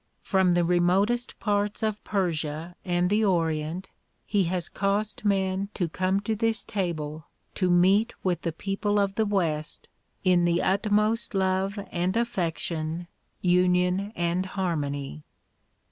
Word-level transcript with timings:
From 0.23 0.53
the 0.53 0.63
remotest 0.63 1.39
parts 1.39 1.83
of 1.83 2.03
Persia 2.03 2.75
and 2.83 3.07
the 3.11 3.23
Orient 3.23 3.91
he 4.25 4.45
has 4.45 4.67
caused 4.67 5.23
men 5.23 5.69
to 5.75 5.87
come 5.87 6.21
to 6.21 6.35
this 6.35 6.65
ta])le 6.65 7.25
to 7.53 7.69
meet 7.69 8.11
with 8.23 8.41
the 8.41 8.51
people 8.51 8.97
of 8.97 9.13
the 9.13 9.27
west 9.27 9.89
in 10.23 10.43
the 10.43 10.59
utmost 10.63 11.35
love 11.35 11.77
and 11.91 12.17
affection, 12.17 13.05
union 13.41 14.11
and 14.15 14.47
harmony. 14.57 15.23